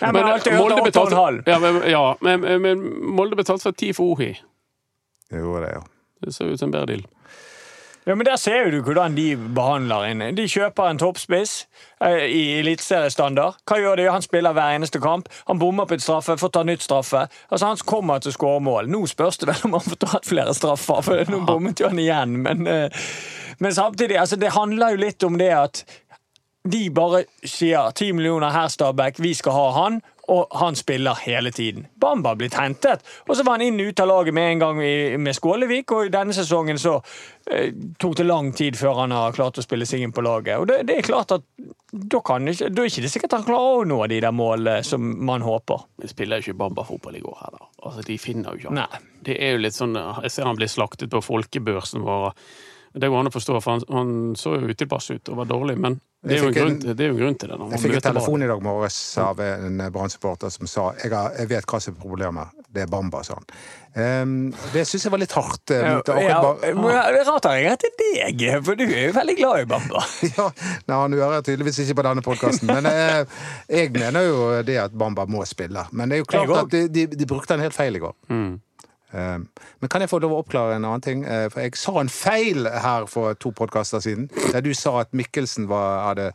[0.00, 0.10] Ja.
[0.10, 2.82] Men har alltid Molde betalte ja, men, ja, men, men
[3.14, 4.32] Molde betalte for 10 for Ohi.
[5.30, 5.84] Jo, det, ja.
[6.24, 7.04] Det ser ut som en bedre deal.
[8.06, 10.22] Ja, men Der ser du hvordan de behandler en.
[10.36, 11.54] De kjøper en toppspiss
[12.04, 13.56] eh, i eliteseriestandard.
[13.64, 14.10] Hva gjør de?
[14.12, 15.30] Han spiller hver eneste kamp.
[15.48, 17.24] Han bommer på et straffe, får ta nytt straffe.
[17.48, 18.92] Altså Han kommer til å skåre mål.
[18.92, 22.02] Nå spørs det vel om han får tatt flere straffer, for nå bommet jo han
[22.02, 22.36] igjen.
[22.44, 23.04] Men, eh,
[23.58, 25.84] men samtidig, altså det handler jo litt om det at
[26.68, 29.98] de bare sier 10 millioner her, Stabæk, vi skal ha han.
[30.32, 31.86] Og han spiller hele tiden.
[32.00, 34.62] Bamba har blitt hentet, og så var han inn og ut av laget med en
[34.62, 35.92] gang i, med Skålevik.
[35.92, 36.94] Og i denne sesongen så
[37.50, 40.56] eh, tok det lang tid før han har klart å spille seg inn på laget.
[40.60, 41.44] Og det, det er klart at
[41.94, 44.80] da, kan ikke, da er ikke det sikkert han klarer å nå de der målene
[44.86, 45.84] som man håper.
[46.00, 47.66] Men spiller jo ikke Bamba-fotball i går heller.
[47.84, 49.10] Altså, de finner jo ikke han.
[49.24, 52.32] Det er jo litt sånn Jeg ser han blir slaktet på folkebørsen vår.
[52.94, 55.74] Det går an å forstå, for han, han så jo utilpass ut og var dårlig,
[55.82, 57.56] men det er jo en Jeg grunn, til- det er jo en grunn til det.
[57.58, 58.42] når Jeg fikk en telefon Brann.
[58.46, 62.00] i dag morges av en Brann-supporter som sa jeg, har, jeg vet hva som er
[62.04, 62.54] problemet.
[62.74, 63.44] Det er Bamba, sa han.
[63.94, 64.30] Um,
[64.72, 65.70] det syns jeg var litt hardt.
[65.70, 66.14] Uh, Ja, det
[66.70, 70.02] er rart han ringer til deg, for du er jo veldig glad i Bamba.
[70.38, 70.48] Ja,
[70.88, 72.70] nei, Han hører tydeligvis ikke på denne podkasten.
[72.72, 73.24] Men eh,
[73.68, 75.84] jeg mener jo det at Bamba må spille.
[75.92, 78.14] Men det er jo klart at de, de, de brukte han helt feil i går.
[78.30, 78.54] Eh,
[79.14, 81.24] men kan jeg få lov å oppklare en annen ting?
[81.24, 84.26] Eh, for jeg sa en feil her for to podkaster siden.
[84.50, 86.32] Der du sa at Mikkelsen var, hadde,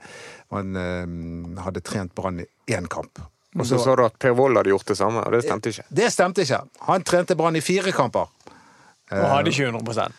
[0.56, 3.20] han, eh, hadde trent Brann i én kamp.
[3.58, 5.84] Og så sa du at Per Wold hadde gjort det samme, og det stemte ikke.
[5.90, 6.62] Det stemte ikke.
[6.88, 8.30] Han trente Brann i fire kamper.
[9.10, 10.14] Og hadde ikke 100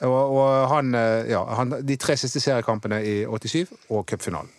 [0.00, 4.50] Og, og han, eh, ja, han, de tre siste seriekampene i 87 og cupfinalen.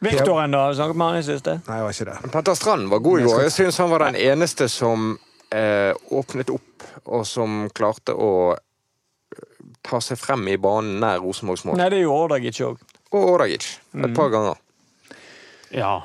[0.00, 0.74] Viktoren, da?
[0.74, 1.54] Snakket med han i siste?
[1.66, 2.30] Nei, jeg var ikke det.
[2.32, 3.42] Petter Strand var god i går.
[3.44, 5.18] Jeg syns han var den eneste som
[5.54, 9.44] eh, åpnet opp, og som klarte å eh,
[9.86, 11.80] ta seg frem i banen nær Rosenborgs mål.
[11.80, 12.80] Nei, det er jo Ordagic òg.
[13.10, 13.66] Og Ordagic.
[13.98, 14.58] Et par ganger.
[15.74, 16.00] Ja.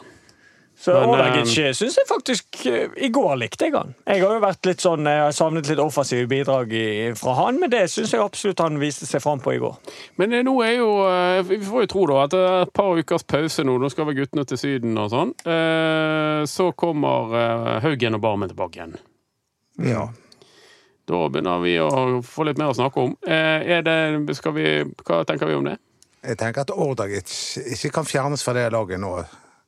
[0.85, 3.93] Så Ordagic syns jeg faktisk eh, I går likte jeg han.
[4.03, 6.85] Jeg har jo vært litt sånn, jeg har savnet litt offensive bidrag i,
[7.17, 9.79] fra han, men det syns jeg absolutt han viste seg fram på i går.
[10.19, 12.99] Men eh, nå er jo eh, Vi får jo tro da at etter et par
[12.99, 17.75] ukers pause nå, nå skal vel guttene til Syden og sånn, eh, så kommer eh,
[17.85, 18.97] Haugen og Barmen tilbake igjen.
[19.83, 20.09] Ja.
[21.05, 23.15] Da begynner vi å få litt mer å snakke om.
[23.27, 25.77] Eh, Er det, skal vi, hva tenker vi om det?
[26.25, 27.29] Jeg tenker at Ordagic
[27.75, 29.11] ikke kan fjernes fra det laget nå.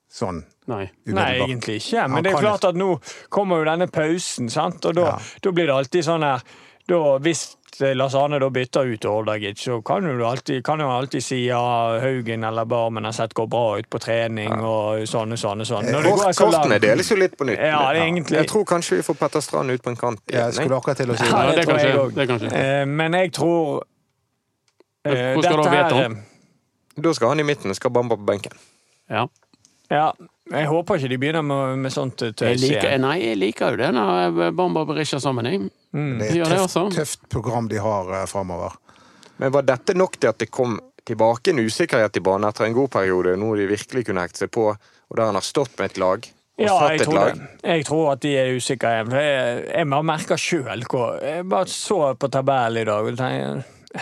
[0.09, 0.39] Sånn.
[0.71, 0.87] Nei.
[1.05, 2.07] Nei, egentlig ikke.
[2.09, 2.95] Men det er klart at nå
[3.29, 4.85] kommer jo denne pausen, sant?
[4.85, 5.17] og da, Ja.
[5.43, 6.41] da blir det alltid sånn her
[6.87, 10.79] da, Hvis eh, Lars Arne da bytter ut Ordagic, så kan jo du alltid, kan
[10.79, 11.59] jo alltid si ja,
[12.01, 15.61] Haugen eller Barmen har sett går bra ut på trening og sånn og sånn.
[15.61, 15.85] og sånn.
[15.91, 17.59] Når det går så langt- kortene deles jo litt på nytt.
[17.59, 20.19] Ja, det er egentlig Jeg tror kanskje vi får Petter Strand ut på en kant.
[20.31, 20.53] Ja, jeg.
[20.53, 21.37] skulle akkurat til å si Ja, det.
[21.37, 22.15] Ja, det tror kan jeg skje.
[22.15, 22.53] Det kan skje.
[22.81, 23.83] Eh, Men jeg tror
[25.05, 26.21] eh, Hvor skal du ha dette veto?
[27.01, 28.51] Da skal han i midten, skal Bamba på benken.
[29.09, 29.27] Ja.
[29.89, 30.11] Ja,
[30.51, 33.01] jeg håper ikke de begynner med, med sånt tøys igjen.
[33.03, 35.49] nei, jeg liker jo det når Bamba og Berisha sammen.
[35.49, 35.67] Jeg.
[35.91, 36.17] Mm.
[36.21, 36.85] Det er det et også.
[36.89, 38.77] tøft, tøft program de har uh, framover.
[39.37, 42.75] Men var dette nok til at det kom tilbake en usikkerhet i banen etter en
[42.75, 45.91] god periode, noe de virkelig kunne hekte seg på, og der han har stått med
[45.91, 46.27] et lag?
[46.57, 47.49] Ja, jeg tror det.
[47.61, 49.11] Jeg tror at de er usikre igjen.
[49.13, 53.19] For jeg, jeg bare merker sjøl hvor Jeg bare så på tabellen i dag og
[53.19, 54.01] tenkte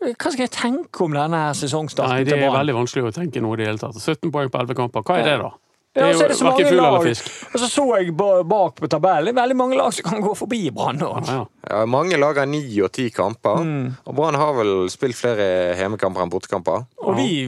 [0.00, 3.42] Hva skal jeg tenke om denne her sesongstarten Nei, det er veldig vanskelig å tenke
[3.44, 3.98] noe i det hele tatt.
[4.00, 5.50] 17 poeng på 11 kamper, hva er det, da?
[5.90, 7.28] Det Ja, er er jo det så mange fugl eller fisk.
[7.50, 10.34] Og så så jeg bak på tabellen det er veldig mange lag som kan gå
[10.38, 11.08] forbi Brann nå.
[11.26, 11.44] Ja, ja.
[11.66, 13.96] Ja, mange lag har ni og ti kamper, Mm.
[14.06, 16.86] og Brann har vel spilt flere hjemmekamper enn bortekamper.
[17.02, 17.44] Og vi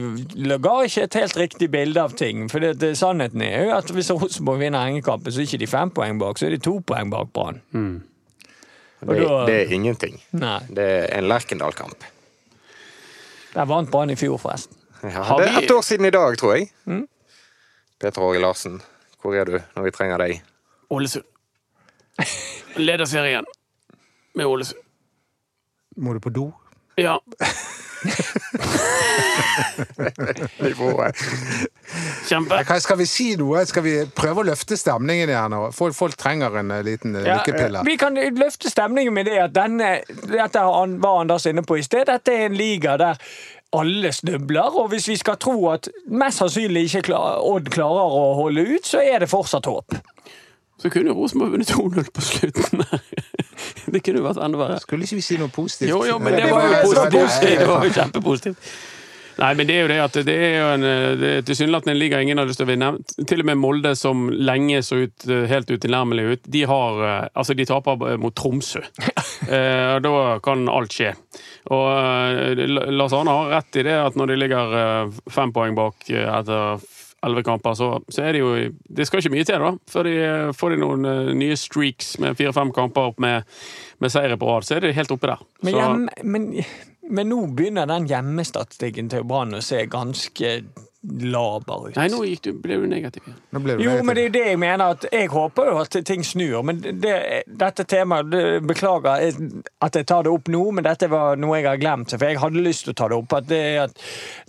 [0.59, 2.49] ga ikke et helt riktig bilde av ting.
[2.51, 5.67] For det, det, sannheten er jo at hvis Rosenborg vinner hengekampen, så er ikke de
[5.71, 7.61] fem poeng bak, så er de to poeng bak Brann.
[7.71, 8.01] Mm.
[9.07, 10.19] Det, det er ingenting.
[10.35, 10.59] Nei.
[10.67, 12.03] Det er en Lerkendal-kamp.
[13.53, 14.77] Der vant Brann i fjor, forresten.
[15.03, 16.69] Ja, det er ett år siden i dag, tror jeg.
[16.85, 17.07] Mm.
[18.01, 18.81] Peter Åge Larsen,
[19.21, 20.41] hvor er du når vi trenger deg?
[20.89, 21.25] Ålesund.
[22.77, 23.45] Leder serien
[24.35, 24.79] med Ålesund.
[25.97, 26.47] Må du på do?
[26.97, 27.19] Ja.
[30.59, 31.15] Nivået.
[32.27, 32.55] Kjempe.
[32.63, 33.65] Hva- Skal vi si noe?
[33.65, 35.51] Skal vi prøve å løfte stemningen igjen?
[35.53, 35.69] nå?
[35.75, 37.83] Folk, folk trenger en eh, liten eh, Ja, lykkepille.
[37.87, 42.05] vi kan løfte stemningen med det at denne Dette var Anders inne på i sted.
[42.09, 43.15] Dette er en liga der
[43.73, 48.35] alle snubler, og hvis vi skal tro at mest sannsynlig ikke klar, Odd klarer å
[48.37, 49.95] holde ut, så er det fortsatt håp.
[50.77, 52.83] Så kunne jo Rosenborg vunnet 2-0 på slutten.
[53.93, 54.79] Det kunne vært enda verre.
[54.83, 55.91] Skulle ikke vi si noe positivt?
[55.91, 57.39] Jo, jo, men det var jo positivt.
[57.63, 58.73] Det var jo kjempepositivt.
[59.33, 60.83] Nei, men det er jo det at det er jo en
[61.47, 62.89] tilsynelatende en liga ingen har lyst til å vinne.
[63.29, 67.55] Til og med Molde, som lenge så ut, helt utilnærmelig ut, de har eh, Altså,
[67.57, 68.83] de taper mot Tromsø.
[69.43, 71.09] Eh, da kan alt skje.
[71.75, 72.61] Og eh,
[72.95, 76.85] Lars Arne har rett i det at når de ligger eh, fem poeng bak etter
[77.23, 80.15] elleve kamper, så, så er det jo Det skal ikke mye til, da, før de
[80.23, 83.47] eh, får de noen eh, nye streaks med fire-fem kamper opp med,
[84.03, 84.67] med seire på rad.
[84.67, 85.43] Så er de helt oppe der.
[85.63, 86.49] Men, hjem, men,
[87.09, 90.55] men nå begynner den hjemmestatistikken til Brann å se ganske
[91.03, 91.95] laber ut.
[91.99, 93.39] Nei, nå gikk du, ble du negativ igjen.
[93.51, 94.05] Nå ble du Jo, negativ.
[94.07, 94.83] men det er jo det jeg mener.
[94.95, 96.61] at Jeg håper jo at ting snur.
[96.63, 97.15] Men det,
[97.47, 99.25] dette temaet det, Beklager
[99.83, 102.13] at jeg tar det opp nå, men dette var noe jeg har glemt.
[102.15, 103.35] For jeg hadde lyst til å ta det opp.
[103.35, 103.99] At, det, at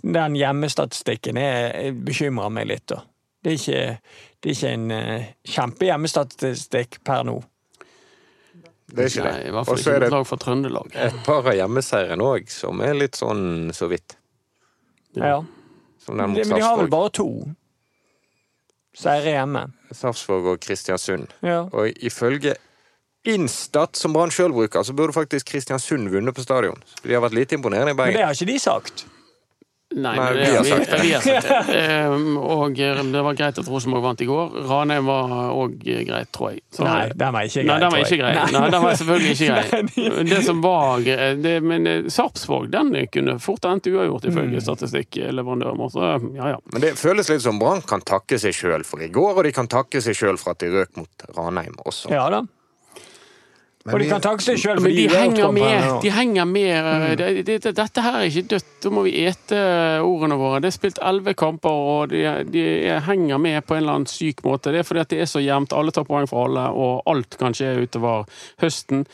[0.01, 2.87] den hjemmestatistikken er- bekymrer meg litt.
[2.87, 3.01] da.
[3.43, 3.99] Det er ikke,
[4.41, 7.35] det er ikke en uh, kjempehjemmestatistikk per nå.
[8.95, 9.47] Det er ikke Nei, det.
[9.49, 10.95] I hvert Og fall så ikke er et det lag fra Trøndelag.
[10.95, 14.15] et par av hjemmeseierne òg som er litt sånn så vidt.
[15.17, 15.25] Ja.
[15.35, 15.37] Ja.
[16.05, 17.29] Som den De, mot men de har vel bare to
[18.95, 19.65] seire hjemme.
[19.91, 21.33] Sarpsborg og Kristiansund.
[21.43, 21.65] Ja.
[21.73, 22.55] Og ifølge
[23.25, 26.77] Instat, som Brann sjøl bruker, så burde faktisk Kristiansund vunnet på stadion.
[27.01, 29.05] De har vært lite imponerende i Men det har ikke de sagt.
[29.95, 30.97] Nei, Nei, men vi det, har vi, sagt det.
[31.05, 31.75] vi har sagt det.
[31.79, 34.57] Ehm, og eh, det var greit at Rosenborg vant i går.
[34.67, 36.61] Ranheim var òg greit, tror jeg.
[36.75, 37.69] Så- Nei, den var ikke grei.
[37.69, 38.33] Nei, den var ikke grei.
[38.35, 38.45] Nei.
[38.57, 40.25] Nei, den var selvfølgelig ikke grei.
[40.35, 44.33] Det som var grei- det, Men eh, Sarpsborg den kunne fort ha endt uavgjort, Mm.
[44.35, 45.95] ifølge statistikkleverandøren vår.
[46.35, 46.59] Ja, ja.
[46.73, 49.51] Men det føles litt som Brann kan takke seg sjøl for i går, og de
[49.55, 52.11] kan takke seg sjøl for at de røk mot Ranheim også.
[52.11, 52.43] Ja da.
[53.85, 55.83] Men Og de kan takke seg sjøl, for Men de de er henger med.
[56.01, 56.87] De henger med.
[56.87, 57.03] Mm.
[57.19, 58.71] Det, det, det, dette her er ikke dødt.
[58.81, 59.59] Da må vi ete
[60.01, 60.61] ordene våre.
[60.63, 62.63] Det er spilt elleve kamper, og de, de
[63.05, 64.73] henger med på en eller annen syk måte.
[64.73, 65.75] Det er fordi at det er så jevnt.
[65.77, 68.25] Alle tar poeng for alle, og alt kan skje utover
[68.63, 69.05] høsten.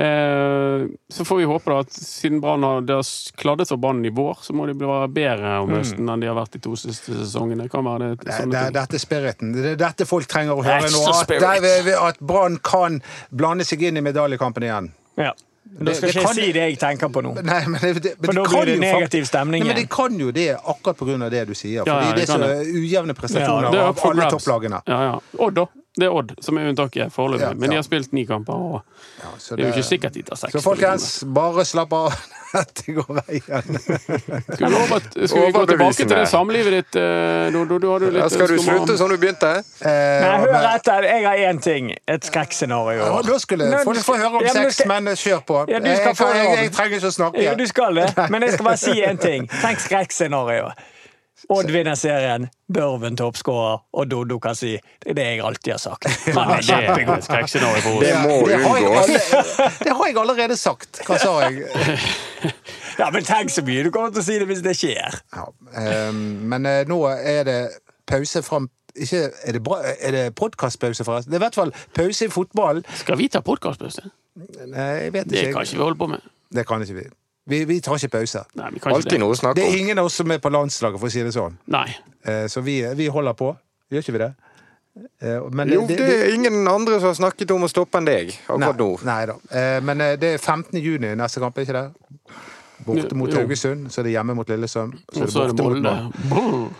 [0.00, 2.96] Eh, så får vi håpe da at siden Brann har, det
[3.36, 6.38] kladdet for Brann i vår, så må de bli bedre om høsten enn de har
[6.38, 7.66] vært de to siste sesongene.
[7.72, 8.78] Kan være det, Det, sånne det, ting.
[8.78, 9.52] dette er spiriten.
[9.58, 11.04] Det er dette folk trenger å høre nå.
[11.10, 14.90] At, at Brann kan blande seg inn i medaljekampen igjen.
[15.20, 15.34] Ja.
[15.70, 17.34] Da skal Det- det ikke jeg si det jeg tenker på nå.
[17.44, 20.16] Nei, men det, det, men For da blir det negativ stemning Nei, men de kan
[20.18, 21.84] jo det akkurat av det du sier.
[21.84, 24.32] Fordi ja, det er så ujevne prestasjoner Ja, av alle grabs.
[24.34, 24.80] topplagene.
[24.88, 25.20] Ja, ja.
[25.38, 25.66] Og da.
[25.98, 27.42] Det er Odd som er unntaket foreløpig.
[27.48, 28.82] Ja, Men de har spilt ni kamper, og
[29.20, 30.52] Ja, så det er jo ikke sikkert de tar seks.
[30.54, 32.12] Så folkens, bare slapp av.
[32.54, 33.74] Dette går veien.
[33.80, 36.96] Skal vi, over, skal vi gå tilbake til det samlivet ditt?
[36.98, 39.50] eh, Du, du, du litt skal du slutte som du begynte?
[39.82, 41.06] Eh, Nei, hør etter.
[41.10, 41.90] Jeg har én ting.
[42.10, 43.02] Et skrekkscenario.
[43.02, 45.58] Ja, da skulle Nå, folk få høre om ja, men sex, skal- men kjør på.
[45.70, 47.44] Ja, du skal jeg, få jeg, jeg, trenger ikke å snakke.
[47.50, 49.46] Ja, du skal det, men jeg skal bare si én ting.
[49.60, 50.70] Tenk skrekkscenario.
[51.48, 55.80] Odd vinner serien, Børven toppskårer, og Doddo kan si det er det jeg alltid har
[55.82, 56.06] sagt.
[56.36, 58.02] Han er Det kjempegod.
[58.02, 59.06] Det må det, unngås.
[59.80, 61.00] det har jeg allerede sagt.
[61.08, 61.64] Hva sa jeg?
[63.00, 65.14] Ja, men tenk så mye du kommer til å si det hvis det skjer.
[65.32, 65.46] Ja,
[65.80, 66.18] ehm,
[66.52, 67.56] men eh, nå er det
[68.10, 71.30] pause fram ikke, Er det, bra- er det podkastpause, forresten?
[71.32, 72.84] Det er i hvert fall pause i fotballen.
[73.00, 74.02] Skal vi ta podkastpause?
[74.66, 76.26] Nei, jeg vet Det kan ikke vi holde på med.
[76.52, 77.04] Det kan ikke vi.
[77.48, 78.44] Vi, vi tar ikke pauser.
[78.86, 79.78] Alltid noe å snakke Det er om.
[79.78, 81.56] ingen av oss som er på landslaget, for å si det sånn.
[81.72, 81.88] Nei.
[82.24, 83.56] Eh, Så vi, vi holder på.
[83.90, 84.30] Gjør ikke vi det?
[85.22, 88.34] Eh, Men Jo, det er ingen andre som har snakket om å stoppe enn deg
[88.46, 88.90] akkurat nå.
[89.04, 89.34] Nei, da.
[89.50, 90.78] Eh, Men eh, det er 15.
[90.82, 91.90] juni neste kamp, er ikke det?
[92.86, 94.92] Borte mot Haugesund, så er det hjemme mot Lillesøm.
[95.12, 96.70] Så er det det borte mot Molde.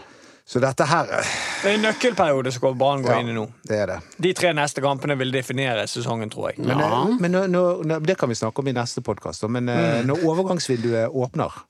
[0.51, 1.33] Så dette her eh,
[1.63, 3.45] Det er en nøkkelperiode som Brann går ja, inn i nå.
[3.63, 3.99] Det er det.
[4.19, 6.65] De tre neste kampene vil definere sesongen, tror jeg.
[6.65, 6.89] Men, Ja.
[7.05, 9.47] eh, men nå, nå, nå- det kan vi snakke om i neste podkast.
[9.47, 10.09] Men mm.
[10.11, 11.61] når overgangsvinduet åpner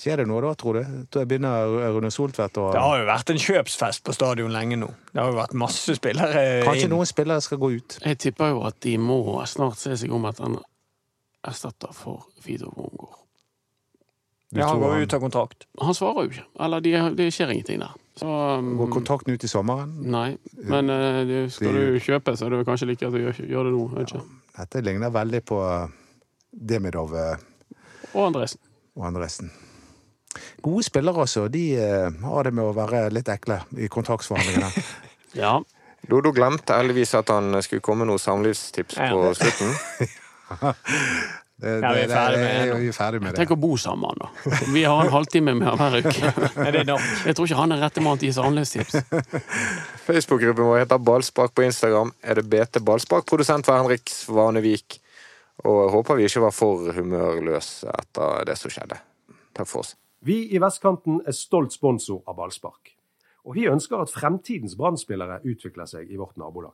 [0.00, 0.92] Skjer det noe da, tror du?
[1.12, 4.88] Da begynner Rune Soltvedt å Det har jo vært en kjøpsfest på stadion lenge nå.
[5.10, 6.94] Det har jo vært masse spillere Kanskje inn.
[6.94, 7.98] noen spillere skal gå ut?
[8.06, 9.18] Jeg tipper jo at de må
[9.50, 10.56] snart se seg om etter en
[11.44, 12.70] erstatter for Fido.
[14.50, 15.66] Ja, han går ut av kontrakt.
[15.78, 16.44] Han svarer jo ikke.
[16.64, 17.92] Eller de, det skjer ingenting der.
[18.18, 19.92] Så um, Går kontrakten ut i sommeren?
[20.10, 20.34] Nei.
[20.66, 23.38] Men uh, de, skal du kjøpe, så er det vel kanskje like at du gjør,
[23.46, 23.84] gjør det nå.
[23.94, 24.22] Vet ikke.
[24.58, 25.92] Dette ligner veldig på eh,
[26.50, 27.44] Demidov eh,
[28.10, 28.60] Og Andresen.
[28.98, 29.52] og Andresen.
[30.60, 31.46] Gode spillere, altså.
[31.48, 34.86] De uh, har det med å være litt ekle i kontraktsforhandlingene.
[35.38, 35.60] Ja.
[36.10, 39.76] Dodo glemte heldigvis at han skulle komme noen samlivstips på slutten.
[41.60, 43.36] Det, Ja, vi er det- ferdig med det- er ferdig med det.
[43.42, 44.28] Tenk å bo sammen, da.
[44.72, 46.32] Vi har en halvtime med han hver uke.
[46.66, 47.00] Er det nok?
[47.26, 48.96] Jeg tror ikke han er rette mann til å gi samlivstips.
[50.06, 52.12] Facebook-gruppen vår heter Ballspark på Instagram.
[52.22, 53.26] Er det BT Ballspark?
[53.28, 54.98] Produsent var Henrik Svanevik.
[55.64, 58.96] Og jeg håper vi ikke var for humørløse etter det som skjedde.
[59.54, 59.94] Takk for oss.
[60.24, 62.94] Vi i Vestkanten er stolt sponsor av ballspark.
[63.48, 66.72] Og vi ønsker at fremtidens Brann-spillere utvikler seg i vårt nabolag.